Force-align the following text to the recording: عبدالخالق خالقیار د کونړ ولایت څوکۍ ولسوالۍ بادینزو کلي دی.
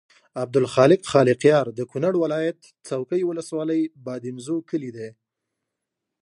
عبدالخالق 0.43 1.01
خالقیار 1.13 1.65
د 1.77 1.79
کونړ 1.91 2.13
ولایت 2.23 2.59
څوکۍ 2.87 3.21
ولسوالۍ 3.25 3.81
بادینزو 4.05 4.57
کلي 4.69 4.91
دی. 4.97 5.09